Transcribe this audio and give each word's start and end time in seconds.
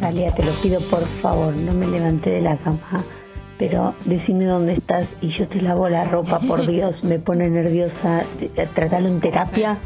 Galia, 0.00 0.34
te 0.34 0.44
lo 0.44 0.52
pido 0.52 0.80
por 0.90 1.04
favor, 1.22 1.54
no 1.54 1.72
me 1.72 1.86
levanté 1.86 2.30
de 2.30 2.40
la 2.40 2.56
cama, 2.58 3.04
pero 3.58 3.94
decime 4.04 4.44
dónde 4.44 4.72
estás 4.72 5.06
y 5.20 5.36
yo 5.38 5.48
te 5.48 5.60
lavo 5.62 5.88
la 5.88 6.04
ropa, 6.04 6.40
por 6.40 6.66
Dios, 6.70 7.02
me 7.04 7.18
pone 7.18 7.48
nerviosa. 7.48 8.24
Tratalo 8.74 9.08
en 9.08 9.20
terapia, 9.20 9.78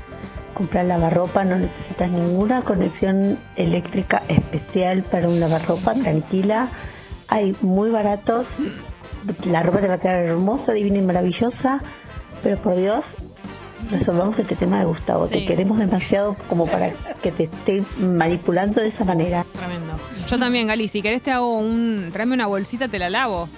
comprar 0.54 0.86
lavarropa, 0.86 1.44
no 1.44 1.58
necesitas 1.58 2.10
ninguna 2.10 2.62
conexión 2.62 3.38
eléctrica 3.56 4.22
especial 4.28 5.04
para 5.04 5.28
un 5.28 5.40
lavarropa, 5.40 5.94
tranquila. 5.94 6.68
Hay 7.28 7.54
muy 7.60 7.90
baratos, 7.90 8.46
la 9.46 9.62
ropa 9.62 9.80
te 9.80 9.88
va 9.88 9.94
a 9.94 9.98
quedar 9.98 10.24
hermosa, 10.24 10.72
divina 10.72 10.98
y 10.98 11.02
maravillosa, 11.02 11.80
pero 12.42 12.56
por 12.56 12.76
Dios, 12.76 13.04
resolvamos 13.90 14.38
este 14.38 14.56
tema 14.56 14.80
de 14.80 14.86
Gustavo. 14.86 15.26
Sí. 15.26 15.34
Te 15.34 15.46
queremos 15.46 15.78
demasiado 15.78 16.36
como 16.48 16.66
para 16.66 16.92
que 17.22 17.32
te 17.32 17.44
esté 17.44 17.82
manipulando 18.00 18.80
de 18.80 18.88
esa 18.88 19.04
manera. 19.04 19.44
Tremendo. 19.52 19.94
Yo 20.28 20.38
también, 20.38 20.66
Gali, 20.66 20.88
si 20.88 21.02
querés 21.02 21.22
te 21.22 21.30
hago 21.30 21.56
un... 21.58 22.10
Tráeme 22.12 22.34
una 22.34 22.46
bolsita, 22.46 22.88
te 22.88 22.98
la 22.98 23.10
lavo. 23.10 23.48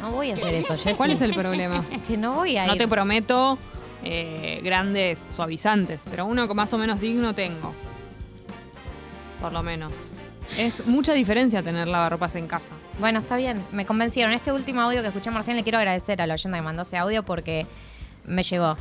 No 0.00 0.12
voy 0.12 0.30
a 0.30 0.34
hacer 0.34 0.54
eso, 0.54 0.76
Jessy. 0.76 0.96
¿Cuál 0.96 1.10
es 1.10 1.20
el 1.20 1.34
problema? 1.34 1.84
Es 1.92 2.02
que 2.02 2.16
no 2.16 2.34
voy 2.34 2.56
a 2.56 2.64
ir. 2.64 2.70
No 2.70 2.76
te 2.76 2.86
prometo 2.86 3.58
eh, 4.04 4.60
grandes 4.62 5.26
suavizantes, 5.30 6.04
pero 6.08 6.26
uno 6.26 6.46
que 6.46 6.54
más 6.54 6.72
o 6.72 6.78
menos 6.78 7.00
digno 7.00 7.34
tengo. 7.34 7.74
Por 9.40 9.52
lo 9.52 9.62
menos. 9.62 9.92
Es 10.56 10.86
mucha 10.86 11.12
diferencia 11.12 11.62
tener 11.62 11.88
lavarropas 11.88 12.34
en 12.36 12.46
casa. 12.46 12.70
Bueno, 13.00 13.18
está 13.18 13.36
bien. 13.36 13.62
Me 13.72 13.86
convencieron. 13.86 14.32
Este 14.32 14.52
último 14.52 14.80
audio 14.80 15.02
que 15.02 15.08
escuché 15.08 15.30
recién 15.30 15.56
le 15.56 15.62
quiero 15.62 15.78
agradecer 15.78 16.22
a 16.22 16.26
la 16.26 16.34
oyenda 16.34 16.58
que 16.58 16.62
mandó 16.62 16.82
ese 16.82 16.96
audio 16.96 17.22
porque 17.22 17.66
me 18.24 18.42
llegó. 18.42 18.76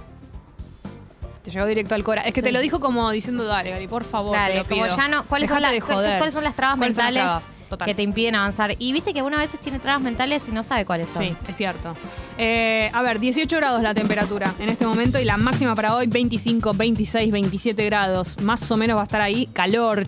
Te 1.47 1.53
llegó 1.53 1.65
directo 1.65 1.95
al 1.95 2.03
cora. 2.03 2.23
Es 2.23 2.33
que 2.33 2.41
Sí. 2.41 2.47
te 2.47 2.51
lo 2.51 2.59
dijo 2.59 2.81
como 2.81 3.09
diciendo, 3.09 3.45
dale, 3.45 3.69
Gali, 3.69 3.87
por 3.87 4.03
favor. 4.03 4.33
te 4.33 4.37
Dale, 4.37 4.57
lo 4.57 4.65
como 4.65 4.83
pido. 4.83 4.97
ya 4.97 5.07
no. 5.07 5.23
¿Cuáles 5.27 5.47
son, 5.47 5.59
joder. 5.59 6.17
¿Cuáles 6.17 6.33
son 6.33 6.43
las 6.43 6.55
trabas 6.57 6.77
¿Cuáles 6.77 6.95
son 6.95 7.03
las 7.05 7.13
mentales 7.13 7.23
trabas? 7.69 7.85
Que 7.85 7.95
te 7.95 8.01
impiden 8.01 8.35
avanzar? 8.35 8.75
Y 8.79 8.91
viste 8.91 9.13
que 9.13 9.21
una 9.23 9.37
a 9.37 9.39
veces 9.39 9.57
tiene 9.61 9.79
trabas 9.79 10.01
mentales 10.01 10.45
y 10.49 10.51
no 10.51 10.61
sabe 10.61 10.83
cuáles 10.85 11.09
son. 11.09 11.23
Sí, 11.23 11.33
es 11.47 11.55
cierto. 11.55 11.95
Eh, 12.37 12.91
a 12.93 13.01
ver, 13.01 13.21
18 13.21 13.55
grados 13.55 13.81
la 13.81 13.93
temperatura 13.93 14.53
en 14.59 14.67
este 14.67 14.85
momento 14.85 15.19
y 15.19 15.23
la 15.23 15.37
máxima 15.37 15.73
para 15.73 15.95
hoy 15.95 16.07
25, 16.07 16.73
26, 16.73 17.31
27 17.31 17.85
grados. 17.85 18.37
Más 18.41 18.69
o 18.69 18.75
menos 18.75 18.97
va 18.97 19.01
a 19.01 19.05
estar 19.05 19.21
ahí 19.21 19.45
calor. 19.53 20.05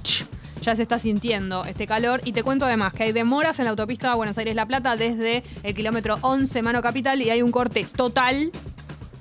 Ya 0.62 0.76
se 0.76 0.82
está 0.82 1.00
sintiendo 1.00 1.64
este 1.64 1.88
calor. 1.88 2.20
Y 2.26 2.34
te 2.34 2.44
cuento 2.44 2.66
además 2.66 2.92
que 2.94 3.04
hay 3.04 3.12
demoras 3.14 3.60
en 3.60 3.66
la 3.66 3.72
autopista 3.72 4.14
Buenos 4.16 4.38
Aires-La 4.38 4.66
Plata 4.66 4.98
desde 4.98 5.42
el 5.64 5.74
kilómetro 5.74 6.18
11 6.20 6.62
Mano 6.64 6.82
Capital 6.82 7.22
y 7.22 7.30
hay 7.30 7.42
un 7.42 7.50
corte 7.52 7.88
total 7.96 8.52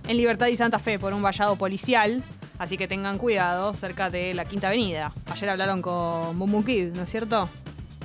en 0.09 0.17
Libertad 0.17 0.47
y 0.47 0.57
Santa 0.57 0.79
Fe 0.79 0.99
por 0.99 1.13
un 1.13 1.23
vallado 1.23 1.57
policial. 1.57 2.25
Así 2.59 2.77
que 2.77 2.89
tengan 2.89 3.19
cuidado 3.19 3.73
cerca 3.75 4.11
de 4.11 4.35
la 4.35 4.45
Quinta 4.45 4.67
Avenida. 4.67 5.13
Ayer 5.31 5.51
hablaron 5.51 5.81
con 5.81 6.37
Bum 6.39 6.65
Kid, 6.65 6.93
¿no 6.95 7.03
es 7.03 7.11
cierto? 7.11 7.49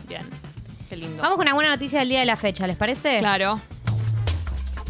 Bien. 0.08 0.22
Qué 0.90 0.96
lindo. 0.96 1.24
Vamos 1.24 1.38
con 1.38 1.48
una 1.48 1.56
buena 1.56 1.72
noticia 1.72 2.00
del 2.00 2.10
día 2.10 2.20
de 2.20 2.28
la 2.28 2.36
fecha, 2.36 2.68
¿les 2.68 2.78
parece? 2.78 3.18
Claro. 3.18 3.60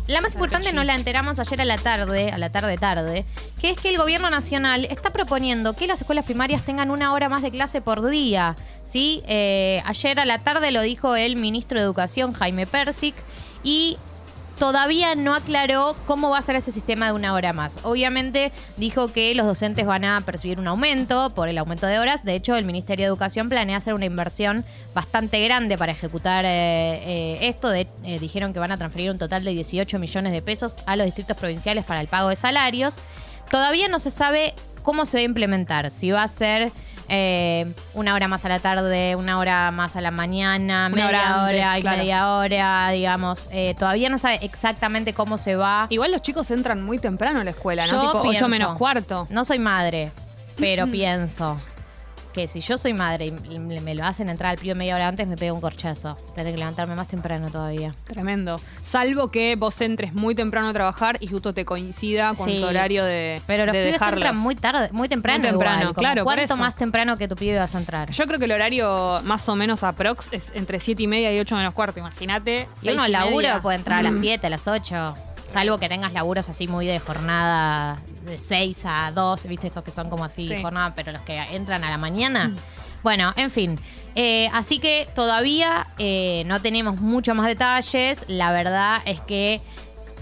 La 0.08 0.20
más 0.20 0.34
importante 0.34 0.74
nos 0.74 0.86
la 0.86 0.96
enteramos 0.96 1.40
ayer 1.40 1.62
a 1.62 1.66
la 1.66 1.78
tarde, 1.78 2.30
a 2.30 2.38
la 2.38 2.52
tarde 2.52 2.78
tarde, 2.78 3.26
que 3.62 3.70
es 3.70 3.78
que 3.78 3.88
el 3.88 3.98
gobierno 3.98 4.30
nacional 4.30 4.86
está 4.90 5.12
proponiendo 5.12 5.74
que 5.74 5.88
las 5.88 6.02
escuelas 6.02 6.26
primarias 6.26 6.66
tengan 6.66 6.92
una 6.92 7.14
hora 7.14 7.30
más 7.30 7.42
de 7.42 7.52
clase 7.52 7.80
por 7.80 8.06
día. 8.06 8.58
¿sí? 8.84 9.24
Eh, 9.28 9.82
ayer 9.86 10.20
a 10.20 10.26
la 10.26 10.40
tarde 10.40 10.72
lo 10.72 10.82
dijo 10.82 11.16
el 11.16 11.38
ministro 11.38 11.80
de 11.80 11.86
Educación, 11.86 12.34
Jaime 12.34 12.68
Persic, 12.68 13.16
y 13.64 13.98
todavía 14.64 15.14
no 15.16 15.36
aclaró 15.36 15.94
cómo 16.08 16.30
va 16.30 16.38
a 16.38 16.42
ser 16.42 16.56
ese 16.56 16.72
sistema 16.72 17.08
de 17.08 17.12
una 17.12 17.34
hora 17.34 17.52
más. 17.52 17.82
Obviamente 17.84 18.54
dijo 18.78 19.12
que 19.12 19.36
los 19.36 19.46
docentes 19.46 19.86
van 19.86 20.06
a 20.06 20.22
percibir 20.22 20.58
un 20.58 20.70
aumento 20.70 21.32
por 21.32 21.50
el 21.50 21.58
aumento 21.58 21.86
de 21.86 22.00
horas. 22.00 22.24
De 22.24 22.34
hecho, 22.34 22.56
el 22.56 22.64
Ministerio 22.64 23.04
de 23.04 23.08
Educación 23.08 23.50
planea 23.50 23.76
hacer 23.76 23.94
una 23.94 24.06
inversión 24.06 24.64
bastante 24.96 25.44
grande 25.44 25.78
para 25.78 25.92
ejecutar 25.92 26.46
eh, 26.46 26.52
eh, 27.06 27.38
esto. 27.42 27.74
Eh, 27.74 27.88
dijeron 28.22 28.54
que 28.54 28.60
van 28.60 28.72
a 28.72 28.78
transferir 28.78 29.12
un 29.12 29.18
total 29.18 29.44
de 29.44 29.52
18 29.52 30.00
millones 30.00 30.32
de 30.32 30.42
pesos 30.42 30.78
a 30.86 30.96
los 30.96 31.08
distritos 31.08 31.36
provinciales 31.36 31.84
para 31.84 32.00
el 32.00 32.08
pago 32.08 32.30
de 32.30 32.38
salarios. 32.38 33.02
Todavía 33.52 33.90
no 33.90 34.00
se 34.00 34.12
sabe 34.12 34.54
cómo 34.82 35.06
se 35.06 35.18
va 35.18 35.22
a 35.24 35.26
implementar. 35.26 35.92
Si 35.92 36.12
va 36.12 36.24
a 36.24 36.28
ser 36.30 36.72
eh, 37.10 37.72
una 37.94 38.14
hora 38.16 38.28
más 38.28 38.46
a 38.46 38.50
la 38.50 38.60
tarde, 38.60 39.16
una 39.16 39.38
hora 39.38 39.72
más 39.72 39.96
a 39.96 40.02
la 40.02 40.12
mañana, 40.12 40.90
Una 40.92 41.06
media 41.06 41.44
hora 41.44 41.78
y 41.78 41.82
claro. 41.82 41.98
media 41.98 42.34
hora, 42.36 42.90
digamos. 42.92 43.50
Eh, 43.52 43.76
todavía 43.78 44.10
no 44.10 44.18
sabe 44.18 44.40
exactamente 44.42 45.14
cómo 45.14 45.38
se 45.38 45.56
va. 45.56 45.88
Igual 45.90 46.12
los 46.12 46.22
chicos 46.22 46.50
entran 46.52 46.82
muy 46.84 47.00
temprano 47.00 47.42
a 47.42 47.44
la 47.44 47.52
escuela, 47.52 47.86
¿no? 47.88 47.94
Yo 47.94 48.00
tipo 48.02 48.18
8 48.20 48.30
pienso- 48.30 48.48
menos 48.50 48.78
cuarto. 48.78 49.28
No 49.30 49.46
soy 49.46 49.60
madre, 49.60 50.12
pero 50.58 50.88
pienso 50.88 51.60
que 52.34 52.48
si 52.48 52.60
yo 52.62 52.78
soy 52.78 52.94
madre 52.94 53.28
y 53.50 53.60
me 53.60 53.96
lo 53.96 54.04
hacen 54.06 54.28
entrar 54.30 54.52
al 54.52 54.58
pío 54.58 54.76
media 54.76 54.96
hora 54.96 55.08
antes, 55.08 55.28
me 55.28 55.38
pega 55.38 55.54
un 55.54 55.62
corchazo. 55.62 56.18
Tendré 56.36 56.52
que 56.54 56.58
levantarme 56.60 56.96
más 56.96 57.08
temprano 57.08 57.50
todavía. 57.50 57.94
Tremendo. 58.06 58.60
Salvo 58.84 59.30
que 59.30 59.56
vos 59.56 59.80
entres 59.82 60.14
muy 60.14 60.36
temprano 60.36 60.70
a 60.70 60.74
trabajar 60.74 61.18
y 61.20 61.28
justo 61.28 61.54
te 61.54 61.64
coincida 61.66 62.34
con 62.34 62.48
Sí. 62.48 62.60
tu 62.60 62.66
horario 62.66 63.06
de, 63.06 63.42
Pero 63.48 63.66
los 63.66 63.74
de 63.74 63.80
pibes 63.80 63.94
dejarlos. 63.94 64.18
entran 64.18 64.38
muy 64.40 64.56
tarde, 64.56 64.90
muy 64.92 65.08
temprano. 65.08 65.40
Muy 65.40 65.50
temprano, 65.52 65.82
igual, 65.82 65.94
claro, 65.96 66.24
¿Cuánto 66.24 66.58
más 66.58 66.76
temprano 66.76 67.18
que 67.18 67.28
tu 67.28 67.36
pibe 67.36 67.58
vas 67.58 67.76
a 67.76 67.78
entrar? 67.78 68.10
Yo 68.12 68.26
creo 68.26 68.40
que 68.40 68.46
el 68.46 68.52
horario 68.52 69.22
más 69.24 69.48
o 69.48 69.56
menos 69.56 69.84
aprox 69.84 70.30
es 70.32 70.52
entre 70.56 70.80
7 70.80 71.04
y 71.04 71.08
media 71.08 71.32
y 71.34 71.40
8 71.40 71.56
menos 71.56 71.74
cuarto. 71.74 72.00
Imagínate. 72.00 72.68
Si 72.82 72.90
uno 72.90 73.08
laburo 73.08 73.48
puede 73.62 73.78
entrar 73.78 74.00
a 74.00 74.04
las 74.04 74.14
Mm. 74.18 74.22
7, 74.22 74.48
a 74.48 74.50
las 74.50 74.68
8. 74.68 75.16
Salvo 75.50 75.78
que 75.78 75.88
tengas 75.88 76.14
laburos 76.14 76.50
así 76.50 76.68
muy 76.68 76.88
de 76.88 76.98
jornada 77.00 77.98
de 78.24 78.38
6 78.38 78.82
a 78.86 79.12
2, 79.14 79.46
¿viste? 79.48 79.68
Estos 79.68 79.84
que 79.84 79.92
son 79.92 80.10
como 80.10 80.24
así, 80.26 80.48
Sí. 80.48 80.62
jornada, 80.62 80.94
pero 80.96 81.12
los 81.12 81.22
que 81.22 81.38
entran 81.38 81.84
a 81.84 81.90
la 81.90 81.98
mañana. 81.98 82.56
Bueno, 83.04 83.34
en 83.36 83.52
fin. 83.52 83.80
Eh, 84.16 84.50
así 84.54 84.80
que 84.80 85.08
todavía 85.16 85.88
eh, 85.98 86.44
no 86.46 86.62
tenemos 86.62 87.02
muchos 87.02 87.36
más 87.36 87.48
detalles. 87.48 88.26
La 88.28 88.52
verdad 88.52 89.02
es 89.06 89.20
que 89.22 89.60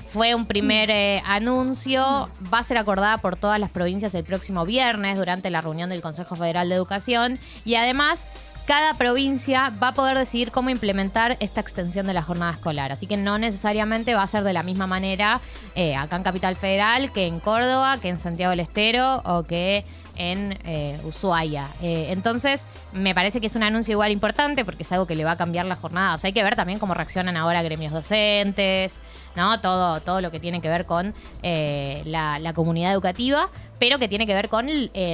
fue 0.09 0.33
un 0.35 0.45
primer 0.45 0.89
eh, 0.89 1.21
anuncio. 1.25 2.29
Va 2.53 2.59
a 2.59 2.63
ser 2.63 2.77
acordada 2.77 3.17
por 3.19 3.35
todas 3.37 3.59
las 3.59 3.69
provincias 3.69 4.13
el 4.15 4.23
próximo 4.23 4.65
viernes 4.65 5.17
durante 5.17 5.49
la 5.49 5.61
reunión 5.61 5.89
del 5.89 6.01
Consejo 6.01 6.35
Federal 6.35 6.67
de 6.69 6.75
Educación. 6.75 7.39
Y 7.65 7.75
además, 7.75 8.25
cada 8.65 8.93
provincia 8.93 9.71
va 9.81 9.89
a 9.89 9.93
poder 9.93 10.17
decidir 10.17 10.51
cómo 10.51 10.69
implementar 10.69 11.37
esta 11.39 11.61
extensión 11.61 12.07
de 12.07 12.13
la 12.13 12.21
jornada 12.21 12.51
escolar. 12.51 12.91
Así 12.91 13.07
que 13.07 13.17
no 13.17 13.37
necesariamente 13.37 14.13
va 14.13 14.23
a 14.23 14.27
ser 14.27 14.43
de 14.43 14.53
la 14.53 14.63
misma 14.63 14.87
manera 14.87 15.41
eh, 15.75 15.95
acá 15.95 16.15
en 16.15 16.23
Capital 16.23 16.55
Federal 16.55 17.11
que 17.11 17.27
en 17.27 17.39
Córdoba, 17.39 17.97
que 17.97 18.09
en 18.09 18.17
Santiago 18.17 18.51
del 18.51 18.61
Estero 18.61 19.21
o 19.25 19.43
que 19.43 19.85
en 20.15 20.57
eh, 20.65 20.99
Ushuaia. 21.03 21.67
Eh, 21.81 22.07
entonces, 22.09 22.67
me 22.93 23.15
parece 23.15 23.39
que 23.41 23.47
es 23.47 23.55
un 23.55 23.63
anuncio 23.63 23.93
igual 23.93 24.11
importante 24.11 24.65
porque 24.65 24.83
es 24.83 24.91
algo 24.91 25.05
que 25.05 25.15
le 25.15 25.23
va 25.23 25.31
a 25.31 25.35
cambiar 25.35 25.65
la 25.65 25.75
jornada. 25.75 26.15
O 26.15 26.17
sea, 26.17 26.27
hay 26.27 26.33
que 26.33 26.43
ver 26.43 26.55
también 26.55 26.79
cómo 26.79 26.93
reaccionan 26.93 27.37
ahora 27.37 27.63
gremios 27.63 27.93
docentes, 27.93 29.01
¿no? 29.35 29.59
Todo, 29.61 30.01
todo 30.01 30.21
lo 30.21 30.31
que 30.31 30.39
tiene 30.39 30.61
que 30.61 30.69
ver 30.69 30.85
con 30.85 31.13
eh, 31.43 32.01
la, 32.05 32.39
la 32.39 32.53
comunidad 32.53 32.91
educativa, 32.91 33.49
pero 33.79 33.99
que 33.99 34.07
tiene 34.07 34.27
que 34.27 34.33
ver 34.33 34.49
con 34.49 34.67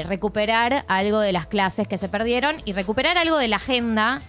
recuperar 0.06 0.84
algo 0.88 1.20
de 1.20 1.32
las 1.32 1.46
clases 1.46 1.88
que 1.88 1.98
se 1.98 2.10
perdieron 2.10 2.58
y 2.66 2.74
recuperar 2.74 3.18
algo 3.18 3.38
de 3.38 3.48
la 3.48 3.58
agenda 3.58 4.22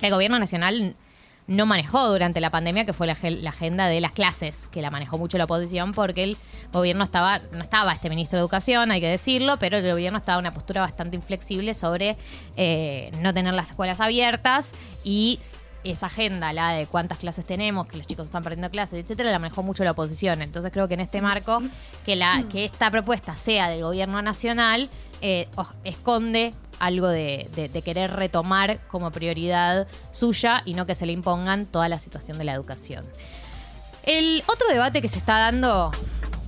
que 0.00 0.06
el 0.06 0.12
gobierno 0.12 0.38
nacional 0.38 0.94
no 1.46 1.64
manejó 1.66 2.08
durante 2.08 2.40
la 2.40 2.50
pandemia, 2.50 2.84
que 2.84 2.92
fue 2.92 3.06
la, 3.06 3.12
agenda 3.48 3.86
de 3.86 4.00
las 4.00 4.12
clases, 4.12 4.66
que 4.66 4.82
la 4.82 4.90
manejó 4.90 5.16
mucho 5.18 5.38
la 5.38 5.44
oposición 5.44 5.92
porque 5.92 6.24
el 6.24 6.36
gobierno 6.72 7.04
estaba, 7.04 7.40
no 7.52 7.60
estaba 7.60 7.92
este 7.92 8.10
ministro 8.10 8.36
de 8.36 8.40
Educación, 8.40 8.90
hay 8.90 9.00
que 9.00 9.08
decirlo, 9.08 9.56
pero 9.58 9.76
el 9.76 9.90
gobierno 9.90 10.18
estaba 10.18 10.38
en 10.38 10.42
una 10.44 10.52
postura 10.52 10.80
bastante 10.80 11.16
inflexible 11.16 11.74
sobre 11.74 12.16
eh, 12.56 13.10
no 13.20 13.32
tener 13.32 13.54
las 13.54 13.70
escuelas 13.70 14.00
abiertas 14.00 14.74
y 15.04 15.38
esa 15.84 16.06
agenda, 16.06 16.52
la 16.52 16.72
de 16.72 16.86
cuántas 16.86 17.18
clases 17.18 17.44
tenemos, 17.44 17.86
que 17.86 17.96
los 17.96 18.06
chicos 18.06 18.26
están 18.26 18.42
perdiendo 18.42 18.70
clases, 18.70 19.04
etcétera, 19.04 19.30
la 19.30 19.38
manejó 19.38 19.62
mucho 19.62 19.84
la 19.84 19.92
oposición. 19.92 20.42
Entonces 20.42 20.72
creo 20.72 20.88
que 20.88 20.94
en 20.94 21.00
este 21.00 21.20
marco, 21.20 21.62
que, 22.04 22.16
la, 22.16 22.44
que 22.50 22.64
esta 22.64 22.90
propuesta 22.90 23.36
sea 23.36 23.68
del 23.68 23.82
gobierno 23.82 24.20
nacional, 24.22 24.90
eh, 25.20 25.48
esconde 25.84 26.52
algo 26.78 27.08
de, 27.08 27.48
de- 27.56 27.68
de 27.68 27.82
querer 27.82 28.12
retomar 28.12 28.78
como 28.88 29.10
prioridad 29.10 29.86
suya 30.12 30.62
y 30.66 30.74
no 30.74 30.86
que 30.86 30.94
se 30.94 31.06
le 31.06 31.12
impongan 31.12 31.66
toda 31.66 31.88
la 31.88 31.98
situación 31.98 32.36
de 32.38 32.44
la 32.44 32.52
educación. 32.52 33.04
El 34.04 34.42
otro 34.46 34.68
debate 34.68 35.02
que 35.02 35.08
se 35.08 35.18
está 35.18 35.38
dando, 35.38 35.90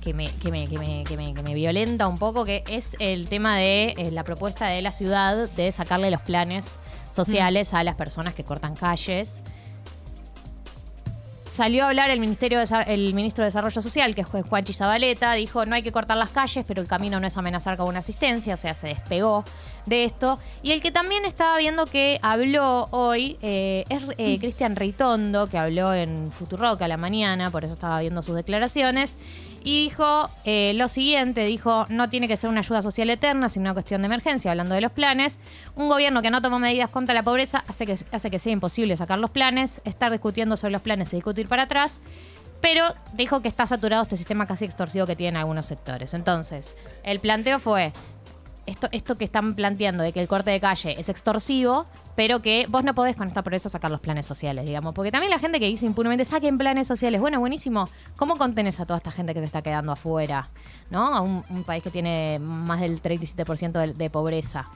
que 0.01 0.13
me, 0.13 0.27
que 0.37 0.49
me, 0.51 0.67
que 0.67 0.77
me, 0.77 1.03
que 1.03 1.17
me- 1.17 1.33
que 1.33 1.41
me 1.43 1.53
violenta 1.53 2.07
un 2.07 2.17
poco, 2.17 2.45
que 2.45 2.63
es 2.69 2.95
el 2.99 3.27
tema 3.27 3.57
de 3.57 3.95
eh, 3.97 4.11
la 4.11 4.23
propuesta 4.23 4.67
de 4.67 4.81
la 4.81 4.91
ciudad 4.91 5.49
de 5.49 5.71
sacarle 5.71 6.09
los 6.11 6.21
planes 6.21 6.79
sociales 7.09 7.73
a 7.73 7.83
las 7.83 7.95
personas 7.95 8.33
que 8.33 8.43
cortan 8.43 8.75
calles. 8.75 9.43
Salió 11.49 11.85
a 11.85 11.87
hablar 11.87 12.11
el, 12.11 12.19
Ministerio 12.19 12.59
de 12.59 12.65
el 12.87 13.13
ministro 13.15 13.43
de 13.43 13.47
Desarrollo 13.47 13.81
Social, 13.81 14.13
que 14.13 14.21
es 14.21 14.27
Ju- 14.27 14.47
Juanchi 14.47 14.71
Zabaleta, 14.71 15.33
dijo 15.33 15.65
no 15.65 15.73
hay 15.73 15.81
que 15.81 15.91
cortar 15.91 16.15
las 16.15 16.29
calles, 16.29 16.63
pero 16.67 16.79
el 16.79 16.87
camino 16.87 17.19
no 17.19 17.25
es 17.25 17.35
amenazar 17.37 17.75
con 17.75 17.87
una 17.87 17.99
asistencia, 17.99 18.53
o 18.53 18.57
sea, 18.57 18.75
se 18.75 18.85
despegó 18.87 19.43
de 19.87 20.03
esto. 20.05 20.37
Y 20.61 20.73
el 20.73 20.81
que 20.83 20.91
también 20.91 21.25
estaba 21.25 21.57
viendo 21.57 21.87
que 21.87 22.19
habló 22.21 22.87
hoy 22.91 23.37
eh, 23.41 23.83
es 23.89 24.03
eh, 24.19 24.37
Cristian 24.39 24.75
Reitondo, 24.75 25.47
que 25.47 25.57
habló 25.57 25.91
en 25.91 26.31
Futurock 26.31 26.83
a 26.83 26.87
la 26.87 26.97
mañana, 26.97 27.49
por 27.49 27.65
eso 27.65 27.73
estaba 27.73 27.99
viendo 27.99 28.21
sus 28.21 28.35
declaraciones, 28.35 29.17
y 29.63 29.83
dijo 29.83 30.29
eh, 30.45 30.73
lo 30.75 30.87
siguiente, 30.87 31.45
dijo, 31.45 31.85
no 31.89 32.09
tiene 32.09 32.27
que 32.27 32.37
ser 32.37 32.49
una 32.49 32.61
ayuda 32.61 32.81
social 32.81 33.09
eterna, 33.09 33.49
sino 33.49 33.63
una 33.63 33.73
cuestión 33.73 34.01
de 34.01 34.07
emergencia, 34.07 34.51
hablando 34.51 34.75
de 34.75 34.81
los 34.81 34.91
planes. 34.91 35.39
Un 35.75 35.89
gobierno 35.89 36.21
que 36.21 36.31
no 36.31 36.41
toma 36.41 36.59
medidas 36.59 36.89
contra 36.89 37.13
la 37.13 37.23
pobreza 37.23 37.63
hace 37.67 37.85
que, 37.85 37.97
hace 38.11 38.31
que 38.31 38.39
sea 38.39 38.53
imposible 38.53 38.95
sacar 38.97 39.19
los 39.19 39.29
planes, 39.29 39.81
estar 39.83 40.11
discutiendo 40.11 40.57
sobre 40.57 40.71
los 40.71 40.81
planes 40.81 41.11
y 41.13 41.17
discutir 41.17 41.47
para 41.47 41.63
atrás. 41.63 42.01
Pero 42.61 42.83
dijo 43.13 43.41
que 43.41 43.47
está 43.47 43.67
saturado 43.67 44.03
este 44.03 44.17
sistema 44.17 44.45
casi 44.45 44.65
extorsivo 44.65 45.05
que 45.05 45.15
tienen 45.15 45.37
algunos 45.37 45.65
sectores. 45.65 46.13
Entonces, 46.13 46.75
el 47.03 47.19
planteo 47.19 47.59
fue, 47.59 47.93
esto, 48.65 48.89
esto 48.91 49.17
que 49.17 49.25
están 49.25 49.55
planteando 49.55 50.03
de 50.03 50.11
que 50.11 50.19
el 50.19 50.27
corte 50.27 50.51
de 50.51 50.59
calle 50.59 50.95
es 50.99 51.09
extorsivo, 51.09 51.85
pero 52.19 52.41
que 52.41 52.65
vos 52.67 52.83
no 52.83 52.93
podés 52.93 53.15
con 53.15 53.29
esta 53.29 53.43
pobreza 53.43 53.69
sacar 53.69 53.89
los 53.89 54.01
planes 54.01 54.25
sociales, 54.25 54.65
digamos. 54.65 54.93
Porque 54.93 55.09
también 55.09 55.29
la 55.31 55.39
gente 55.39 55.57
que 55.57 55.67
dice 55.67 55.85
impunemente, 55.85 56.25
saquen 56.25 56.57
planes 56.57 56.85
sociales. 56.85 57.21
Bueno, 57.21 57.39
buenísimo. 57.39 57.87
¿Cómo 58.17 58.35
contenés 58.35 58.81
a 58.81 58.85
toda 58.85 58.97
esta 58.97 59.09
gente 59.09 59.33
que 59.33 59.39
se 59.39 59.45
está 59.45 59.61
quedando 59.61 59.93
afuera? 59.93 60.49
¿No? 60.89 61.07
A 61.07 61.21
un, 61.21 61.45
un 61.49 61.63
país 61.63 61.81
que 61.81 61.91
tiene 61.91 62.37
más 62.41 62.81
del 62.81 63.01
37% 63.01 63.71
de, 63.71 63.93
de 63.93 64.09
pobreza. 64.09 64.67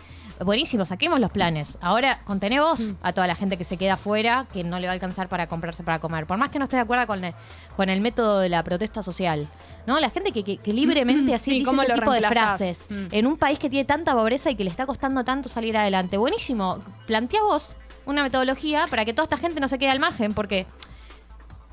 Buenísimo, 0.44 0.86
saquemos 0.86 1.20
los 1.20 1.32
planes. 1.32 1.78
Ahora 1.82 2.22
contené 2.24 2.60
vos 2.62 2.94
a 3.04 3.12
toda 3.14 3.28
la 3.28 3.36
gente 3.36 3.58
que 3.58 3.64
se 3.66 3.76
queda 3.78 3.94
afuera, 3.94 4.46
que 4.52 4.64
no 4.64 4.80
le 4.80 4.88
va 4.88 4.92
a 4.92 4.94
alcanzar 4.94 5.28
para 5.28 5.48
comprarse 5.48 5.84
para 5.84 6.00
comer. 6.00 6.26
Por 6.26 6.38
más 6.38 6.50
que 6.50 6.60
no 6.60 6.64
esté 6.64 6.78
de 6.78 6.82
acuerdo 6.84 7.06
con 7.08 7.24
el, 7.26 7.34
con 7.76 7.90
el 7.90 8.00
método 8.02 8.40
de 8.40 8.48
la 8.50 8.64
protesta 8.64 9.04
social. 9.04 9.48
¿No? 9.86 10.00
La 10.00 10.10
gente 10.10 10.32
que, 10.32 10.44
que- 10.46 10.58
que 10.58 10.72
libremente 10.74 11.34
así 11.36 11.52
Sí, 11.52 11.60
dice 11.60 11.66
¿cómo 11.66 11.82
ese 11.82 11.94
tipo 11.94 12.12
de 12.14 12.22
frases. 12.22 12.88
Mm. 12.90 13.06
En 13.12 13.28
un 13.28 13.38
país 13.38 13.60
que 13.60 13.70
tiene 13.70 13.84
tanta 13.84 14.14
pobreza 14.16 14.50
y 14.50 14.56
que 14.56 14.64
le 14.64 14.70
está 14.70 14.86
costando 14.86 15.26
tanto 15.26 15.50
salir 15.50 15.76
adelante. 15.78 16.16
Buenísimo. 16.18 16.80
Plantea 17.06 17.33
vos 17.42 17.76
una 18.06 18.24
metodología 18.24 18.88
para 18.90 19.06
que 19.06 19.14
toda 19.14 19.24
esta 19.24 19.38
gente 19.38 19.60
no 19.60 19.68
se 19.68 19.78
quede 19.78 19.92
al 19.92 20.00
margen, 20.00 20.34
porque 20.34 20.66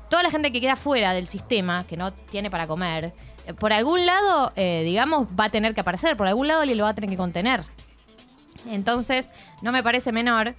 toda 0.09 0.23
la 0.23 0.29
gente 0.29 0.51
que 0.51 0.61
queda 0.61 0.75
fuera 0.75 1.13
del 1.13 1.27
sistema, 1.27 1.85
que 1.87 1.97
no 1.97 2.13
tiene 2.13 2.49
para 2.49 2.67
comer, 2.67 3.13
eh, 3.47 3.53
por 3.53 3.73
algún 3.73 4.05
lado, 4.05 4.51
eh, 4.55 4.83
digamos, 4.85 5.27
va 5.39 5.45
a 5.45 5.49
tener 5.49 5.73
que 5.73 5.81
aparecer, 5.81 6.17
por 6.17 6.27
algún 6.27 6.47
lado 6.47 6.65
lo 6.65 6.83
va 6.83 6.89
a 6.89 6.93
tener 6.93 7.09
que 7.09 7.17
contener. 7.17 7.63
Entonces, 8.69 9.31
no 9.61 9.71
me 9.71 9.83
parece 9.83 10.11
menor, 10.11 10.53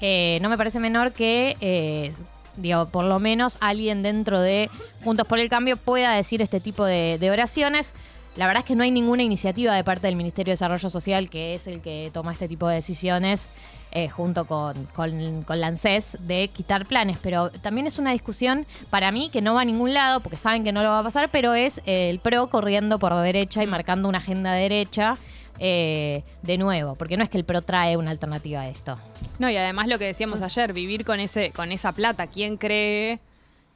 eh, 0.00 0.38
no 0.42 0.48
me 0.48 0.56
parece 0.56 0.78
menor 0.78 1.12
que, 1.12 2.14
digo, 2.56 2.86
por 2.86 3.04
lo 3.04 3.18
menos 3.18 3.58
alguien 3.60 4.02
dentro 4.02 4.40
de 4.40 4.70
Juntos 5.02 5.26
por 5.26 5.38
el 5.38 5.48
Cambio 5.48 5.76
pueda 5.76 6.12
decir 6.12 6.40
este 6.40 6.60
tipo 6.60 6.84
de 6.84 7.30
oraciones. 7.32 7.94
La 8.38 8.46
verdad 8.46 8.60
es 8.60 8.66
que 8.66 8.76
no 8.76 8.84
hay 8.84 8.92
ninguna 8.92 9.24
iniciativa 9.24 9.74
de 9.74 9.82
parte 9.82 10.06
del 10.06 10.14
Ministerio 10.14 10.52
de 10.52 10.54
Desarrollo 10.54 10.88
Social, 10.88 11.28
que 11.28 11.54
es 11.56 11.66
el 11.66 11.80
que 11.80 12.08
toma 12.14 12.30
este 12.30 12.46
tipo 12.46 12.68
de 12.68 12.76
decisiones, 12.76 13.50
eh, 13.90 14.08
junto 14.08 14.46
con, 14.46 14.84
con, 14.94 15.42
con 15.42 15.60
la 15.60 15.66
ANSES, 15.66 16.18
de 16.20 16.46
quitar 16.46 16.86
planes. 16.86 17.18
Pero 17.20 17.50
también 17.50 17.88
es 17.88 17.98
una 17.98 18.12
discusión 18.12 18.64
para 18.90 19.10
mí 19.10 19.28
que 19.32 19.42
no 19.42 19.54
va 19.54 19.62
a 19.62 19.64
ningún 19.64 19.92
lado, 19.92 20.20
porque 20.20 20.36
saben 20.36 20.62
que 20.62 20.70
no 20.70 20.84
lo 20.84 20.88
va 20.88 21.00
a 21.00 21.02
pasar, 21.02 21.32
pero 21.32 21.54
es 21.54 21.82
eh, 21.84 22.10
el 22.10 22.20
PRO 22.20 22.48
corriendo 22.48 23.00
por 23.00 23.12
derecha 23.16 23.64
y 23.64 23.66
marcando 23.66 24.08
una 24.08 24.18
agenda 24.18 24.52
derecha. 24.52 25.18
eh, 25.60 26.22
de 26.42 26.56
nuevo, 26.56 26.94
porque 26.94 27.16
no 27.16 27.24
es 27.24 27.30
que 27.30 27.38
el 27.38 27.44
PRO 27.44 27.62
trae 27.62 27.96
una 27.96 28.12
alternativa 28.12 28.60
a 28.60 28.68
esto. 28.68 28.96
No, 29.40 29.50
y 29.50 29.56
además 29.56 29.88
lo 29.88 29.98
que 29.98 30.04
decíamos 30.04 30.40
ayer, 30.40 30.72
vivir 30.72 31.04
con 31.04 31.18
ese, 31.18 31.50
con 31.50 31.72
esa 31.72 31.90
plata. 31.90 32.28
¿Quién 32.28 32.56
cree 32.56 33.18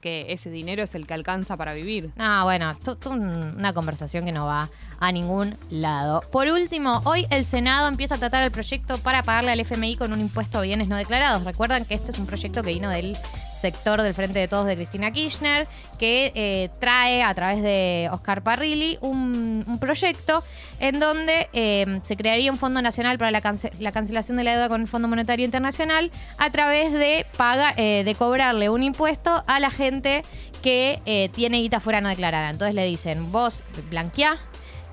que 0.03 0.27
ese 0.31 0.51
dinero 0.51 0.83
es 0.83 0.95
el 0.95 1.07
que 1.07 1.15
alcanza 1.15 1.57
para 1.57 1.73
vivir? 1.73 2.11
Ah, 2.19 2.43
bueno, 2.45 2.77
una 3.07 3.73
conversación 3.73 4.27
que 4.27 4.33
no 4.33 4.45
va 4.45 4.69
a 4.99 5.13
ningún 5.13 5.57
lado. 5.71 6.21
Por 6.31 6.49
último, 6.49 7.01
hoy 7.05 7.27
el 7.31 7.45
Senado 7.45 7.89
empieza 7.89 8.17
a 8.17 8.19
tratar 8.19 8.43
el 8.43 8.51
proyecto 8.51 8.99
para 8.99 9.23
pagarle 9.23 9.53
al 9.53 9.61
FMI 9.61 9.97
con 9.97 10.13
un 10.13 10.21
impuesto 10.21 10.59
a 10.59 10.63
bienes 10.63 10.89
no 10.89 10.97
declarados. 10.97 11.45
Recuerdan 11.45 11.85
que 11.85 11.95
este 11.95 12.11
es 12.11 12.19
un 12.19 12.27
proyecto 12.27 12.63
que 12.63 12.73
vino 12.73 12.91
del 12.91 13.17
sector 13.63 14.03
del 14.03 14.13
Frente 14.13 14.41
de 14.41 14.49
Todos 14.49 14.67
de 14.67 14.75
Cristina 14.75 15.13
Kirchner, 15.13 15.69
que 15.99 16.33
eh, 16.35 16.69
trae 16.81 17.23
a 17.23 17.33
través 17.33 17.63
de 17.63 18.09
Oscar 18.11 18.43
Parrilli 18.43 18.99
un, 19.01 19.79
proyecto 19.81 20.43
en 20.81 20.99
donde 21.01 21.49
eh, 21.53 22.01
se 22.03 22.17
crearía 22.17 22.51
un 22.51 22.59
Fondo 22.59 22.83
Nacional 22.83 23.19
para 23.19 23.31
la 23.31 23.93
cancelación 23.93 24.37
de 24.37 24.45
la 24.45 24.53
deuda 24.53 24.69
con 24.69 24.81
el 24.81 24.89
Fondo 24.89 25.07
Monetario 25.07 25.45
Internacional 25.45 26.11
a 26.39 26.51
través 26.51 26.93
de, 26.93 27.25
paga, 27.37 27.73
eh, 27.77 28.03
de 28.05 28.15
cobrarle 28.17 28.69
un 28.69 28.83
impuesto 28.83 29.45
a 29.47 29.61
la 29.61 29.71
gente 29.71 29.92
que 30.01 31.03
eh, 31.05 31.29
tiene 31.35 31.59
guita 31.59 31.81
fuera 31.81 32.01
no 32.01 32.09
declarada. 32.09 32.49
Entonces 32.49 32.75
le 32.75 32.87
dicen, 32.87 33.31
vos 33.31 33.63
blanqueá 33.91 34.39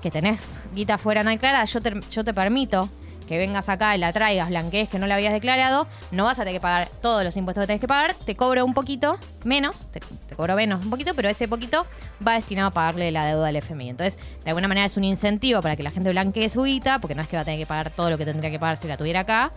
que 0.02 0.10
tenés 0.10 0.48
guita 0.74 0.98
fuera 0.98 1.22
no 1.22 1.30
declarada, 1.30 1.64
yo 1.64 1.80
te, 2.24 2.34
permito 2.34 2.88
que 3.28 3.38
vengas 3.38 3.68
acá 3.68 3.94
y 3.94 3.98
la 3.98 4.12
traigas, 4.12 4.48
blanquees 4.48 4.88
que 4.88 4.98
no 4.98 5.06
la 5.06 5.14
habías 5.14 5.32
declarado, 5.32 5.86
no 6.10 6.24
vas 6.24 6.38
a 6.38 6.42
tener 6.42 6.54
que 6.54 6.60
pagar 6.60 6.88
todos 7.00 7.22
los 7.22 7.36
impuestos 7.36 7.62
que 7.62 7.66
tenés 7.68 7.80
que 7.80 7.86
pagar, 7.86 8.14
te 8.14 8.34
cobro 8.34 8.64
un 8.64 8.74
poquito 8.74 9.16
menos, 9.44 9.86
te, 9.92 10.00
te 10.00 10.34
cobro 10.34 10.56
menos 10.56 10.82
un 10.82 10.90
poquito, 10.90 11.14
pero 11.14 11.28
ese 11.28 11.46
poquito 11.46 11.86
va 12.26 12.34
destinado 12.34 12.68
a 12.68 12.70
pagarle 12.72 13.12
la 13.12 13.26
deuda 13.26 13.48
al 13.48 13.56
FMI. 13.56 13.90
Entonces, 13.90 14.18
de 14.42 14.50
alguna 14.50 14.66
manera 14.66 14.86
es 14.86 14.96
un 14.96 15.04
incentivo 15.04 15.62
para 15.62 15.76
que 15.76 15.84
la 15.84 15.92
gente 15.92 16.10
blanquee 16.10 16.50
su 16.50 16.64
guita, 16.64 16.98
porque 16.98 17.14
no 17.14 17.22
es 17.22 17.28
que 17.28 17.36
va 17.36 17.42
a 17.42 17.44
tener 17.44 17.60
que 17.60 17.66
pagar 17.66 17.90
todo 17.90 18.10
lo 18.10 18.18
que 18.18 18.24
tendría 18.24 18.50
que 18.50 18.58
pagar 18.58 18.76
si 18.76 18.88
la 18.88 18.96
tuviera 18.96 19.20
acá, 19.20 19.52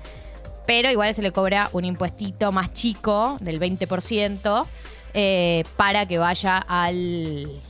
pero 0.65 0.89
igual 0.89 1.13
se 1.13 1.21
le 1.21 1.31
cobra 1.31 1.69
un 1.73 1.85
impuestito 1.85 2.51
más 2.51 2.73
chico 2.73 3.37
del 3.41 3.59
20% 3.59 4.65
eh, 5.13 5.63
para 5.77 6.05
que 6.05 6.17
vaya 6.17 6.57
al, 6.57 7.61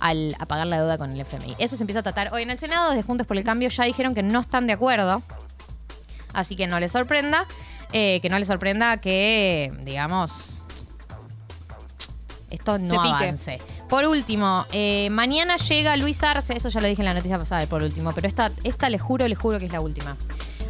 al, 0.00 0.36
a 0.38 0.46
pagar 0.46 0.66
la 0.66 0.78
deuda 0.80 0.98
con 0.98 1.10
el 1.10 1.20
FMI. 1.20 1.54
Eso 1.58 1.76
se 1.76 1.82
empieza 1.82 2.00
a 2.00 2.02
tratar 2.02 2.32
hoy 2.32 2.42
en 2.42 2.50
el 2.50 2.58
Senado. 2.58 2.90
Desde 2.90 3.02
Juntos 3.02 3.26
por 3.26 3.36
el 3.36 3.44
Cambio 3.44 3.68
ya 3.68 3.84
dijeron 3.84 4.14
que 4.14 4.22
no 4.22 4.40
están 4.40 4.66
de 4.66 4.72
acuerdo. 4.72 5.22
Así 6.32 6.56
que 6.56 6.66
no 6.66 6.78
les 6.80 6.92
sorprenda. 6.92 7.46
eh, 7.92 8.20
que 8.20 8.28
no 8.28 8.38
les 8.38 8.46
sorprenda 8.48 8.98
que, 8.98 9.72
digamos, 9.82 10.60
esto 12.50 12.78
no 12.78 13.00
avance. 13.00 13.58
Por 13.88 14.04
último, 14.04 14.66
eh, 14.72 15.08
mañana 15.10 15.56
llega 15.56 15.96
Luis 15.96 16.22
Arce. 16.22 16.54
Eso 16.56 16.68
ya 16.68 16.80
lo 16.80 16.86
dije 16.88 17.00
en 17.02 17.06
la 17.06 17.14
noticia 17.14 17.38
pasada, 17.38 17.66
por 17.66 17.82
último. 17.82 18.12
Pero 18.12 18.28
esta, 18.28 18.50
esta 18.64 18.90
les 18.90 19.00
juro, 19.00 19.26
les 19.28 19.38
juro 19.38 19.58
que 19.58 19.66
es 19.66 19.72
la 19.72 19.80
última. 19.80 20.16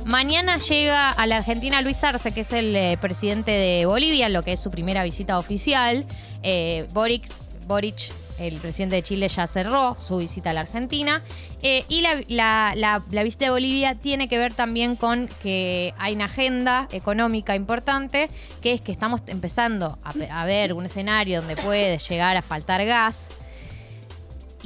Mañana 0.08 0.56
llega 0.56 1.10
a 1.10 1.26
la 1.26 1.36
Argentina 1.36 1.82
Luis 1.82 2.02
Arce, 2.02 2.32
que 2.32 2.40
es 2.40 2.52
el 2.54 2.74
eh, 2.74 2.96
presidente 2.98 3.50
de 3.50 3.84
Bolivia, 3.84 4.26
en 4.28 4.32
lo 4.32 4.42
que 4.42 4.52
es 4.52 4.60
su 4.60 4.70
primera 4.70 5.04
visita 5.04 5.38
oficial. 5.38 6.06
Eh, 6.42 6.86
Boric, 6.94 7.28
Boric, 7.66 8.10
el 8.38 8.56
presidente 8.56 8.96
de 8.96 9.02
Chile, 9.02 9.28
ya 9.28 9.46
cerró 9.46 9.98
su 10.00 10.16
visita 10.16 10.48
a 10.48 10.52
la 10.54 10.60
Argentina. 10.62 11.22
Eh, 11.60 11.84
y 11.90 12.00
la, 12.00 13.02
visita 13.22 13.44
de 13.44 13.50
Bolivia 13.50 13.96
tiene 13.96 14.28
que 14.28 14.38
ver 14.38 14.54
también 14.54 14.96
con 14.96 15.28
que 15.42 15.92
hay 15.98 16.14
una 16.14 16.24
agenda 16.24 16.88
económica 16.90 17.54
importante, 17.54 18.30
que 18.62 18.72
es 18.72 18.80
que 18.80 18.92
estamos 18.92 19.20
empezando 19.26 19.98
a, 20.02 20.14
pe- 20.14 20.30
a 20.30 20.46
ver 20.46 20.72
un 20.72 20.86
escenario 20.86 21.40
donde 21.40 21.56
puede 21.56 21.98
llegar 21.98 22.34
a 22.38 22.40
faltar 22.40 22.82
gas. 22.86 23.30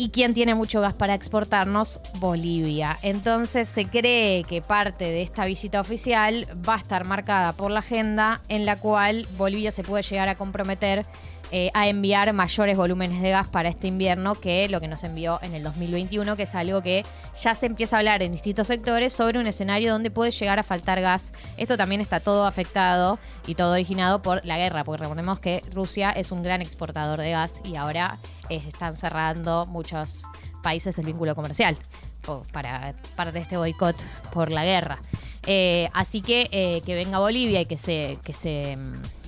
¿Y 0.03 0.09
quién 0.09 0.35
tiene 0.35 0.57
mucho 0.57 0.81
gas 0.81 0.95
para 0.95 1.15
exportarnos? 1.15 2.01
Bolivia. 2.19 2.99
Entonces 3.03 3.69
se 3.69 3.85
cree 3.85 4.43
que 4.43 4.61
parte 4.61 5.05
de 5.05 5.23
esta 5.23 5.45
visita 5.45 5.81
oficial 5.81 6.45
va 6.69 6.75
a 6.75 6.79
estar 6.79 7.05
marcada 7.05 7.53
por 7.53 7.71
la 7.71 7.79
agenda 7.79 8.41
en 8.49 8.67
la 8.67 8.81
cual 8.81 9.29
Bolivia 9.39 9.71
se 9.71 9.85
puede 9.85 10.03
llegar 10.03 10.29
a 10.29 10.35
comprometer 10.35 11.07
eh, 11.55 11.71
a 11.75 11.87
enviar 11.87 12.33
mayores 12.33 12.79
volúmenes 12.79 13.21
de 13.21 13.29
gas 13.29 13.47
para 13.47 13.69
este 13.69 13.87
invierno 13.87 14.35
que 14.35 14.71
lo 14.71 14.81
que 14.81 14.89
nos 14.89 15.05
envió 15.05 15.39
en 15.43 15.55
el 15.55 15.63
2021, 15.63 16.35
que 16.35 16.45
es 16.45 16.55
algo 16.55 16.81
que 16.81 17.05
ya 17.39 17.55
se 17.55 17.67
empieza 17.67 17.97
a 17.97 17.99
hablar 17.99 18.23
en 18.23 18.33
distintos 18.33 18.69
sectores 18.69 19.13
sobre 19.13 19.39
un 19.39 19.47
escenario 19.47 19.93
donde 19.93 20.11
puede 20.11 20.31
llegar 20.31 20.59
a 20.59 20.63
faltar 20.63 21.03
gas. 21.03 21.35
Esto 21.59 21.77
también 21.77 22.01
está 22.01 22.21
todo 22.21 22.47
afectado 22.47 23.19
y 23.47 23.55
todo 23.55 23.75
originado 23.75 24.23
por 24.23 24.43
la 24.47 24.57
guerra, 24.57 24.83
porque 24.83 25.03
recordemos 25.03 25.41
que 25.41 25.63
Rusia 25.75 26.11
es 26.11 26.33
un 26.33 26.43
gran 26.43 26.63
exportador 26.63 27.21
de 27.21 27.33
gas 27.33 27.61
y 27.65 27.77
ahora 27.77 28.17
eh, 28.49 28.63
están 28.67 28.97
cerrando 28.97 29.67
muchos 29.67 30.23
países 30.63 30.97
el 30.97 31.05
vínculo 31.05 31.35
comercial 31.35 31.77
para 32.51 32.95
parte 33.15 33.33
de 33.33 33.41
este 33.41 33.59
boicot 33.59 34.03
por 34.33 34.51
la 34.51 34.65
guerra. 34.65 35.03
Eh, 35.47 35.91
así 35.93 36.23
que 36.23 36.83
que 36.83 36.95
venga 36.95 37.19
Bolivia 37.19 37.61
y 37.61 37.67
que 37.67 37.77
se, 37.77 38.19
que 38.25 38.33
se 38.33 38.79
mm, 38.79 39.22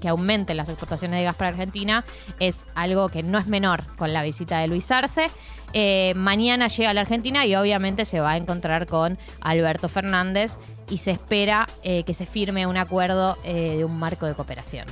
que 0.00 0.08
aumenten 0.08 0.56
las 0.56 0.68
exportaciones 0.68 1.18
de 1.18 1.24
gas 1.24 1.36
para 1.36 1.50
Argentina 1.50 2.04
es 2.40 2.66
algo 2.74 3.08
que 3.08 3.22
no 3.22 3.38
es 3.38 3.46
menor 3.46 3.84
con 3.96 4.12
la 4.12 4.22
visita 4.22 4.58
de 4.58 4.68
Luis 4.68 4.90
Arce. 4.90 5.30
Eh, 5.72 6.14
mañana 6.16 6.68
llega 6.68 6.90
a 6.90 6.94
la 6.94 7.02
Argentina 7.02 7.44
y 7.44 7.54
obviamente 7.54 8.04
se 8.04 8.20
va 8.20 8.32
a 8.32 8.36
encontrar 8.36 8.86
con 8.86 9.18
Alberto 9.40 9.88
Fernández 9.88 10.58
y 10.88 10.98
se 10.98 11.10
espera 11.10 11.68
eh, 11.82 12.04
que 12.04 12.14
se 12.14 12.26
firme 12.26 12.66
un 12.66 12.76
acuerdo 12.76 13.36
eh, 13.44 13.76
de 13.78 13.84
un 13.84 13.98
marco 13.98 14.26
de 14.26 14.34
cooperación. 14.34 14.86